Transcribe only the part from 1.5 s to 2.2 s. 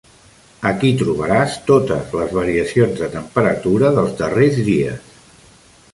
totes